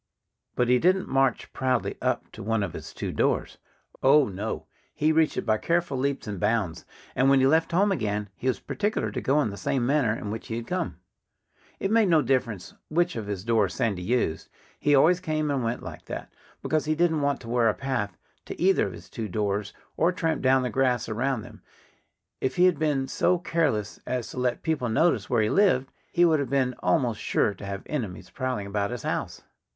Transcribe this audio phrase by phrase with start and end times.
[0.55, 3.59] But he didn't march proudly up to one of his two doors.
[4.01, 4.65] Oh, no!
[4.95, 6.85] He reached it by careful leaps and bounds.
[7.15, 10.15] And when he left home again he was particular to go in the same manner
[10.17, 10.97] in which he had come.
[11.79, 14.49] It made no difference which of his doors Sandy used.
[14.79, 16.33] He always came and went like that,
[16.63, 20.11] because he didn't want to wear a path to either of his two doors or
[20.11, 21.61] tramp down the grass around them.
[22.39, 26.25] If he had been so careless as to let people notice where he lived he
[26.25, 29.43] would have been almost sure to have enemies prowling about his house.